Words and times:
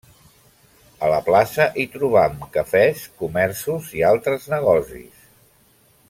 A 1.07 1.09
la 1.11 1.17
plaça 1.27 1.67
hi 1.81 1.85
trobam 1.97 2.41
cafès, 2.57 3.05
comerços 3.21 3.91
i 4.01 4.05
altres 4.13 4.49
negocis. 4.59 5.29